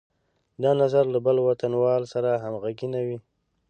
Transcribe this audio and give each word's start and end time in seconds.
دا 0.63 0.71
نظر 0.81 1.03
له 1.13 1.19
بل 1.25 1.37
وطنوال 1.47 2.03
سره 2.13 2.29
همغږی 2.43 2.87
نه 2.93 3.01
وي. 3.07 3.17